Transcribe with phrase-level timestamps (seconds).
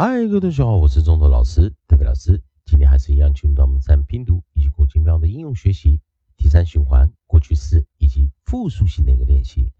[0.00, 2.40] 嗨，各位同学好，我是中头老师，特别老师。
[2.64, 6.00] 今天还是一样，进入到我们三拼读以及国际标的应用学习
[6.36, 9.72] 第三循环过去式以及复数型的一个练习。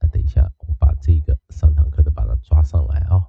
[0.00, 3.28] 那等一下我把这个上堂课的把它抓上来啊。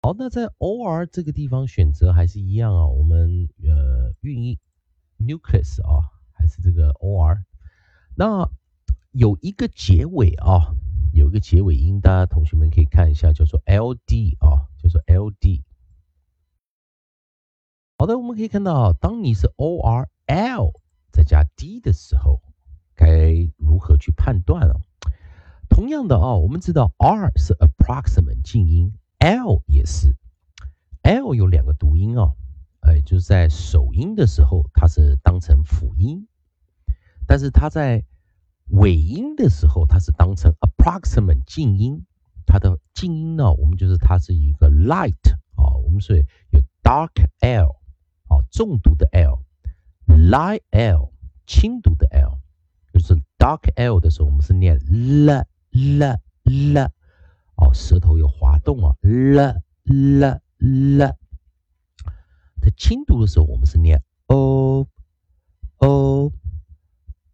[0.00, 4.58] 好，那在 or 这个地方选择还是一样啊，我们呃运营
[5.18, 7.44] nucleus 啊，还是这个 or
[8.14, 8.50] 那。
[9.16, 10.73] 有一个结尾啊，
[11.14, 15.62] 有一个结尾音，大家同学们可以看一下，叫做 L D 啊，叫做 L D。
[17.96, 20.72] 好的，我们可以看到，当你是 O R L
[21.12, 22.40] 再加 D 的时候，
[22.96, 24.80] 该如何去判断啊？
[25.68, 30.16] 同样的啊，我们知道 R 是 approximate 静音，L 也是
[31.02, 32.32] ，L 有两个读音啊，
[32.80, 36.26] 哎，就是在首音的时候，它是当成辅音，
[37.24, 38.04] 但是它在
[38.70, 42.04] 尾音的时候，它是当成 approximate 静音，
[42.46, 47.10] 它的静音呢，我们就是它是一个 light 啊，我们所以有 dark
[47.40, 47.76] l
[48.28, 51.12] 啊，重读的 l，light l
[51.46, 52.38] 轻读的 l，
[52.92, 56.90] 就是 dark l 的时候，我们是念 l l l，
[57.56, 61.16] 哦，舌头有滑动啊，l l l，
[62.60, 64.86] 它轻读的时候，我们是念 o
[65.78, 66.32] o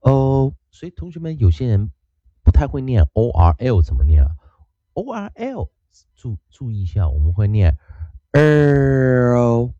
[0.00, 0.54] o。
[0.80, 1.92] 所以同学们有些人
[2.42, 4.30] 不太会念 o r l 怎么念啊
[4.94, 5.68] ？o r l
[6.16, 7.76] 注注意一下，我们会念
[8.32, 9.74] l，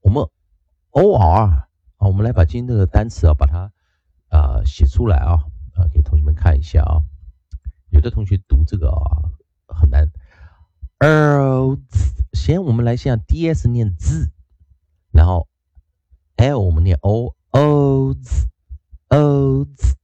[0.00, 0.28] 我们
[0.90, 3.72] o r 啊，我们来把今天这个单词啊，把它
[4.36, 5.44] 啊写出来啊
[5.74, 7.04] 啊，给同学们看一下啊。
[7.90, 9.30] 有的同学读这个啊
[9.68, 10.10] 很难
[10.98, 11.78] ，l
[12.32, 14.32] 先我们来像 d s 念字，
[15.12, 15.46] 然后
[16.34, 18.48] l 我们念 o o z
[19.10, 19.94] o z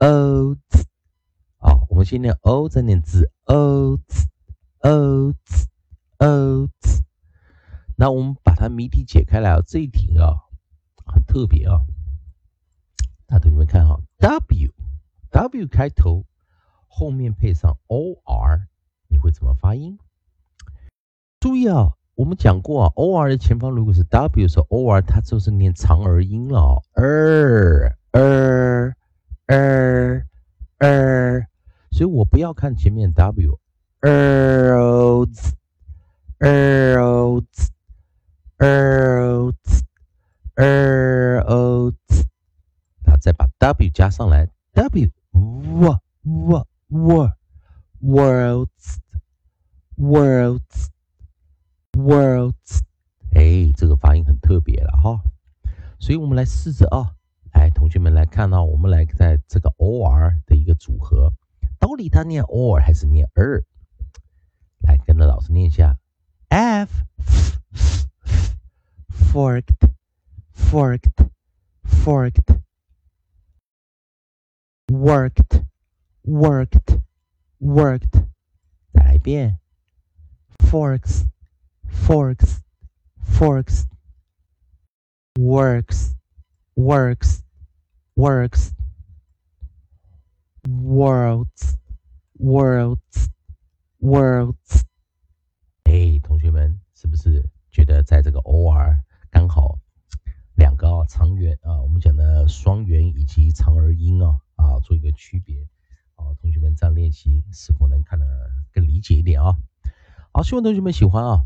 [0.00, 0.86] o 字，
[1.58, 4.30] 好，我们先念 o，再念字 o 字
[4.78, 5.68] o 字
[6.16, 7.04] o 字。
[7.96, 10.40] 那我们把它谜题解开来啊，这一题啊
[11.04, 11.82] 很特别啊。
[13.28, 14.72] 那同学们看哈，w
[15.30, 16.24] w 开头，
[16.88, 18.68] 后面配上 o r，
[19.08, 19.98] 你会怎么发音？
[21.40, 28.94] 注意啊，我们讲过啊，o r 的前方如果是 w 的时候，o r 它就是念长儿音了，r er。
[29.50, 30.24] er
[30.78, 31.46] er，
[31.90, 33.56] 所以我不要看前面 w
[34.00, 35.24] er
[36.40, 37.70] er er z
[38.58, 39.84] er z，
[43.04, 44.48] 然后再把 w 加上来。
[44.72, 47.30] W w w w
[48.00, 48.98] worlds
[49.96, 50.88] worlds
[51.92, 52.80] worlds，
[53.32, 55.22] 哎，这个发音很特别了哈，
[56.00, 57.14] 所以我们来试着啊。
[57.52, 61.32] 来，同学们来看到，我们来在这个 or 的一个组合，
[61.89, 63.63] 到底它念 or 还是念 er？
[64.79, 65.97] 来，跟着老师念一下：
[66.49, 67.03] f
[69.31, 69.75] forked
[70.53, 71.29] forked
[71.83, 72.61] forked
[74.87, 75.65] worked
[76.23, 77.01] worked
[77.59, 78.25] worked。
[78.93, 79.59] 再来一遍：
[80.57, 81.25] forks
[81.85, 82.59] forks
[83.23, 83.85] forks
[85.35, 86.15] works
[86.75, 87.41] works
[88.15, 88.71] works
[90.63, 91.75] worlds
[92.40, 94.80] worlds，worlds。
[95.84, 98.98] 哎，同学们是不是觉得在这个 or
[99.30, 99.78] 刚好
[100.54, 105.68] 两个啊长元啊，我们讲的双元以及长儿音啊啊做一个区别
[106.14, 106.32] 啊？
[106.40, 108.24] 同学们这样练习是否能看得
[108.72, 109.58] 更理解一点啊？
[110.32, 111.44] 好，希望同学们喜欢啊。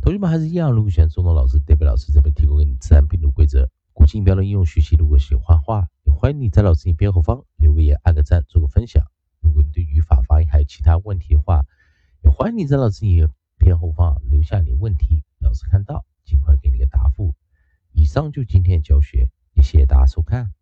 [0.00, 9.04] 同学们还是一样，如果喜欢中东老师、代表老师这边提供给你自然拼读规则、国际音标的应用学习，如果喜欢话，也欢迎你在老师影片后方留个言、按个赞、做个分享。
[9.40, 11.66] 如果你对语法、发音还有其他问题的话，
[12.22, 13.28] 也欢迎你在老师影
[13.58, 17.34] 片后方留下你的问题，老师看到尽快给你个答复。
[17.90, 20.52] 以上就今天教学，也谢谢大家收看。